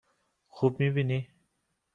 [0.47, 1.27] خوب می بینی؟